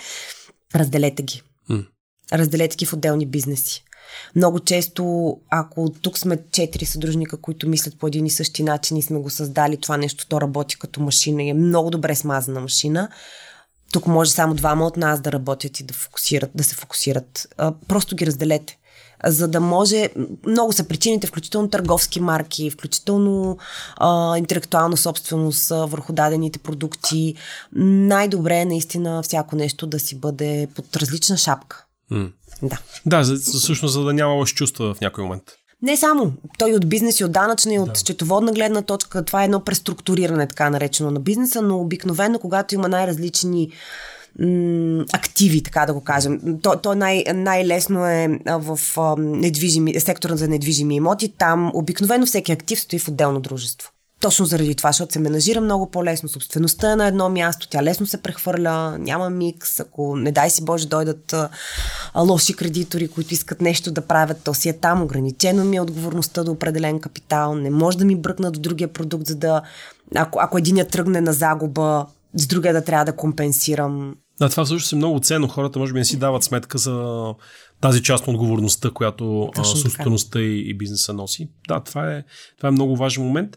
разделете 0.75 1.23
ги. 1.23 1.43
Разделете 2.33 2.77
ги 2.77 2.87
в 2.87 2.93
отделни 2.93 3.27
бизнеси. 3.27 3.85
Много 4.37 4.61
често, 4.61 5.37
ако 5.51 5.89
тук 6.03 6.19
сме 6.19 6.39
четири 6.53 6.87
съдружника, 6.87 7.37
които 7.37 7.69
мислят 7.69 7.99
по 7.99 8.07
един 8.07 8.27
и 8.27 8.31
същи 8.31 8.63
начин 8.63 8.97
и 8.97 9.03
сме 9.03 9.19
го 9.19 9.31
създали, 9.31 9.77
това 9.77 9.97
нещо 9.97 10.27
то 10.29 10.41
работи 10.41 10.79
като 10.79 11.01
машина 11.01 11.43
и 11.43 11.49
е 11.49 11.55
много 11.55 11.91
добре 11.91 12.15
смазана 12.15 12.61
машина, 12.61 13.09
тук 13.93 14.07
може 14.07 14.31
само 14.31 14.55
двама 14.55 14.87
от 14.87 14.97
нас 14.97 15.21
да 15.21 15.33
работят 15.33 15.81
и 15.81 15.85
да, 15.85 15.95
фокусират, 15.95 16.51
да 16.55 16.65
се 16.65 16.75
фокусират. 16.75 17.55
Просто 17.89 18.17
ги 18.17 18.27
разделете 18.27 18.79
за 19.25 19.49
да 19.49 19.61
може. 19.61 20.09
Много 20.47 20.73
са 20.73 20.85
причините, 20.85 21.27
включително 21.27 21.71
търговски 21.71 22.21
марки, 22.21 22.71
включително 22.71 23.59
а, 23.97 24.39
интелектуална 24.39 24.97
собственост 24.97 25.69
върху 25.69 26.13
дадените 26.13 26.59
продукти. 26.59 27.35
Най-добре 27.73 28.57
е 28.57 28.65
наистина 28.65 29.23
всяко 29.23 29.57
нещо 29.57 29.87
да 29.87 29.99
си 29.99 30.19
бъде 30.19 30.69
под 30.75 30.97
различна 30.97 31.37
шапка. 31.37 31.86
Mm. 32.13 32.33
Да. 32.63 32.79
Да, 33.07 33.25
за, 33.25 33.37
всъщност, 33.37 33.95
за 33.95 34.03
да 34.03 34.13
няма 34.13 34.33
лоши 34.33 34.55
чувства 34.55 34.95
в 34.95 35.01
някой 35.01 35.25
момент. 35.25 35.43
Не 35.83 35.97
само. 35.97 36.33
Той 36.59 36.73
от 36.73 36.89
бизнес 36.89 37.21
и 37.21 37.25
от 37.25 37.33
данъчна 37.33 37.75
и 37.75 37.79
от 37.79 37.89
да. 37.89 37.99
счетоводна 37.99 38.53
гледна 38.53 38.83
точка. 38.83 39.25
Това 39.25 39.43
е 39.43 39.45
едно 39.45 39.65
преструктуриране, 39.65 40.49
така 40.49 40.71
наречено 40.71 41.11
на 41.11 41.21
бизнеса, 41.21 41.63
но 41.63 41.81
обикновено, 41.81 42.39
когато 42.39 42.75
има 42.75 42.89
най-различни 42.89 43.71
м- 44.39 45.05
активи, 45.13 45.63
така 45.63 45.87
да 45.87 45.95
го 45.95 46.05
кажем. 46.05 46.41
То, 46.63 46.77
то 46.83 46.95
най- 46.95 47.25
най-лесно 47.35 48.07
е 48.07 48.41
в 48.47 48.79
недвижими, 49.19 50.01
сектора 50.01 50.37
за 50.37 50.49
недвижими 50.49 50.97
имоти. 50.97 51.33
Там 51.39 51.71
обикновено 51.75 52.27
всеки 52.27 52.53
актив 52.53 52.81
стои 52.81 52.99
в 52.99 53.09
отделно 53.09 53.41
дружество. 53.41 53.91
Точно 54.21 54.47
заради 54.47 54.75
това, 54.75 54.89
защото 54.89 55.13
се 55.13 55.19
менажира 55.19 55.61
много 55.61 55.91
по-лесно. 55.91 56.29
Собствеността 56.29 56.93
е 56.93 56.97
на 56.97 57.07
едно 57.07 57.29
място, 57.29 57.69
тя 57.69 57.83
лесно 57.83 58.07
се 58.07 58.23
прехвърля, 58.23 58.99
няма 58.99 59.31
микс. 59.31 59.81
Ако 59.81 60.17
не 60.17 60.33
дай 60.33 60.51
си 60.51 60.65
Боже 60.65 60.89
дойдат 60.89 61.33
а, 61.33 61.49
лоши 62.17 62.57
кредитори, 62.57 63.09
които 63.09 63.35
искат 63.35 63.61
нещо 63.61 63.91
да 63.91 64.01
правят, 64.01 64.39
то 64.45 64.55
си 64.55 64.69
е 64.69 64.79
там. 64.79 65.03
Ограничено 65.03 65.65
ми 65.65 65.77
е 65.77 65.81
отговорността 65.81 66.45
до 66.45 66.53
определен 66.53 67.01
капитал. 67.01 67.55
Не 67.55 67.71
може 67.71 67.99
да 67.99 68.05
ми 68.05 68.17
бръкна 68.17 68.51
до 68.51 68.61
другия 68.61 68.89
продукт, 68.89 69.27
за 69.27 69.37
да. 69.37 69.63
Ако, 70.15 70.39
ако 70.43 70.59
единия 70.59 70.89
тръгне 70.89 71.21
на 71.21 71.33
загуба, 71.33 72.07
с 72.35 72.47
другия 72.47 72.75
да 72.75 72.85
трябва 72.85 73.05
да 73.05 73.17
компенсирам. 73.17 74.15
Да, 74.41 74.49
това 74.49 74.65
всъщност 74.65 74.93
е 74.93 74.97
много 74.97 75.21
ценно. 75.21 75.49
Хората 75.49 75.79
може 75.79 75.93
би 75.93 75.99
не 75.99 76.05
си 76.05 76.17
дават 76.17 76.45
сметка 76.45 76.79
за 76.79 77.25
тази 77.81 78.03
част 78.03 78.27
на 78.27 78.33
отговорността, 78.33 78.91
която 78.91 79.51
собствеността 79.65 80.41
и, 80.41 80.71
и 80.71 80.75
бизнеса 80.75 81.13
носи. 81.13 81.49
Да, 81.69 81.81
това 81.81 82.13
е, 82.13 82.25
това 82.57 82.69
е 82.69 82.73
много 82.73 82.97
важен 82.97 83.25
момент. 83.25 83.57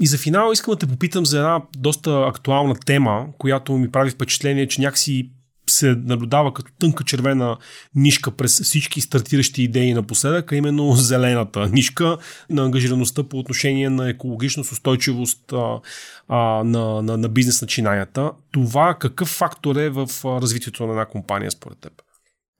И 0.00 0.06
за 0.06 0.18
финал 0.18 0.52
искам 0.52 0.74
да 0.74 0.78
те 0.78 0.86
попитам 0.86 1.26
за 1.26 1.38
една 1.38 1.62
доста 1.76 2.24
актуална 2.26 2.74
тема, 2.86 3.26
която 3.38 3.72
ми 3.72 3.90
прави 3.90 4.10
впечатление, 4.10 4.68
че 4.68 4.80
някакси 4.80 5.30
се 5.70 5.94
наблюдава 6.04 6.54
като 6.54 6.72
тънка 6.78 7.04
червена 7.04 7.56
нишка 7.94 8.30
през 8.30 8.62
всички 8.62 9.00
стартиращи 9.00 9.62
идеи 9.62 9.94
напоследък, 9.94 10.52
а 10.52 10.56
именно 10.56 10.92
зелената 10.92 11.68
нишка 11.68 12.18
на 12.50 12.64
ангажираността 12.64 13.22
по 13.22 13.38
отношение 13.38 13.90
на 13.90 14.10
екологичност, 14.10 14.72
устойчивост 14.72 15.52
а, 15.52 15.80
а, 16.28 16.64
на, 16.64 17.02
на, 17.02 17.16
на 17.16 17.28
бизнес 17.28 17.62
начинанията. 17.62 18.32
Това 18.50 18.96
какъв 19.00 19.28
фактор 19.28 19.76
е 19.76 19.90
в 19.90 20.08
развитието 20.24 20.86
на 20.86 20.92
една 20.92 21.04
компания 21.06 21.50
според 21.50 21.78
теб? 21.78 21.92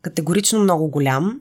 категорично 0.03 0.61
много 0.61 0.91
голям. 0.91 1.41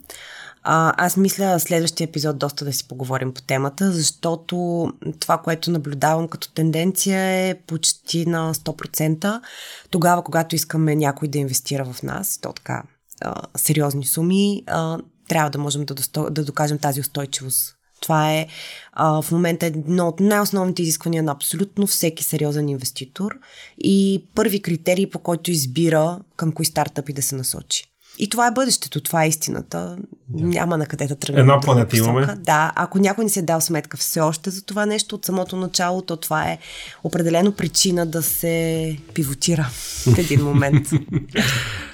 А, 0.70 0.94
аз 1.06 1.18
мисля 1.18 1.60
следващия 1.60 2.06
епизод 2.06 2.38
доста 2.38 2.66
да 2.66 2.74
си 2.74 2.88
поговорим 2.88 3.34
по 3.34 3.42
темата, 3.42 3.92
защото 3.92 4.88
това, 5.20 5.38
което 5.38 5.72
наблюдавам 5.72 6.28
като 6.28 6.52
тенденция 6.52 7.20
е 7.20 7.56
почти 7.68 8.26
на 8.26 8.54
100%. 8.54 9.42
Тогава, 9.90 10.24
когато 10.24 10.56
искаме 10.56 10.96
някой 10.96 11.28
да 11.28 11.38
инвестира 11.38 11.86
в 11.86 12.04
нас, 12.04 12.38
то 12.42 12.54
така 12.54 12.84
а, 13.22 13.42
сериозни 13.56 14.06
суми, 14.06 14.64
а, 14.68 14.98
трябва 15.28 15.50
да 15.50 15.58
можем 15.58 15.86
да, 15.86 15.94
досто, 15.94 16.30
да 16.30 16.44
докажем 16.44 16.78
тази 16.78 17.02
устойчивост. 17.02 17.76
Това 18.02 18.34
е 18.34 18.48
а, 18.94 19.22
в 19.22 19.32
момента 19.32 19.66
едно 19.66 20.08
от 20.08 20.20
най-основните 20.20 20.82
изисквания 20.82 21.24
на 21.24 21.32
абсолютно 21.32 21.88
всеки 21.88 22.24
сериозен 22.24 22.70
инвеститор 22.70 23.32
и 23.78 24.26
първи 24.36 24.62
критерий, 24.62 25.10
по 25.10 25.20
който 25.20 25.52
избира 25.52 26.20
към 26.36 26.52
кои 26.52 26.66
стартъпи 26.66 27.14
да 27.14 27.22
се 27.22 27.36
насочи. 27.36 27.97
И 28.20 28.30
това 28.30 28.48
е 28.48 28.52
бъдещето, 28.52 29.02
това 29.02 29.24
е 29.24 29.28
истината. 29.28 29.98
Да. 30.30 30.46
Няма 30.46 30.78
на 30.78 30.86
къде 30.86 31.08
да 31.08 31.16
тръгнем. 31.16 31.42
Една 31.42 31.60
планета 31.60 31.98
имаме. 31.98 32.36
Да, 32.40 32.72
ако 32.76 33.00
някой 33.00 33.24
не 33.24 33.30
се 33.30 33.40
е 33.40 33.44
дал 33.44 33.62
сметка 33.62 33.98
все 33.98 34.20
още 34.20 34.50
за 34.50 34.66
това 34.66 34.86
нещо 34.86 35.16
от 35.16 35.26
самото 35.26 35.56
начало, 35.56 36.02
то 36.02 36.18
това 36.18 36.44
е 36.44 36.58
определено 37.04 37.52
причина 37.52 38.06
да 38.06 38.24
се 38.24 38.98
пивотира 39.14 39.64
в 39.72 40.18
един 40.18 40.44
момент. 40.44 40.88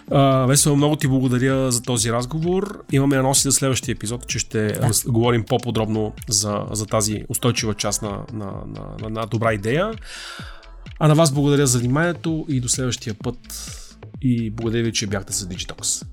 Весело, 0.48 0.76
много 0.76 0.96
ти 0.96 1.08
благодаря 1.08 1.72
за 1.72 1.82
този 1.82 2.12
разговор. 2.12 2.84
Имаме 2.92 3.18
анонси 3.18 3.48
за 3.48 3.52
следващия 3.52 3.94
епизод, 3.94 4.28
че 4.28 4.40
ще 4.40 4.68
да. 4.68 4.82
раз, 4.82 5.04
говорим 5.04 5.44
по-подробно 5.44 6.14
за, 6.30 6.62
за 6.72 6.86
тази 6.86 7.24
устойчива 7.30 7.74
част 7.74 8.02
на, 8.02 8.20
на, 8.34 8.46
на, 8.46 8.82
на, 9.02 9.10
на 9.10 9.26
добра 9.26 9.54
идея. 9.54 9.92
А 11.00 11.08
на 11.08 11.16
вас 11.16 11.32
благодаря 11.32 11.68
за 11.68 11.80
вниманието 11.80 12.46
и 12.50 12.60
до 12.60 12.70
следващия 12.70 13.14
път. 13.14 13.38
И 14.22 14.50
благодаря 14.50 14.84
ви, 14.84 14.94
че 14.94 15.08
бяхте 15.08 15.34
с 15.34 15.46
Digitox. 15.46 16.06